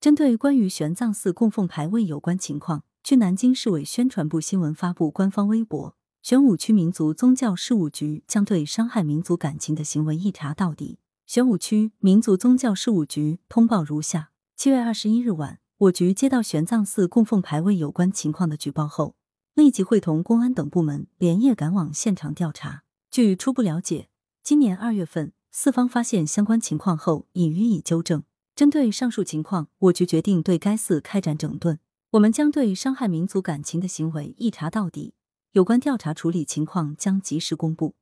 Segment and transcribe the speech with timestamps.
[0.00, 11.00] 针对关于玄奘寺供奉牌位有关情况，据南京市委宣传部新闻发布官方微博，玄武区民族宗教事务局将对伤害民族感情的行为一查到底。
[11.26, 19.16] 玄武区民族宗教事务局通报如下：七月二十一日晚，我局接到玄奘寺供奉牌位有关情况的举报后，
[19.54, 22.84] 立即会同公安等部门连夜赶往现场调查。
[23.10, 24.08] 据初步了解，
[24.44, 28.22] 今年二月份，四方发现相关情况后，已予以纠正。
[28.58, 31.78] 针对上述情况，我局决定对该寺开展整顿。
[32.10, 35.14] 我们将对伤害民族感情的行为一查到底，
[35.52, 37.94] 有关调查处理情况将及时公布。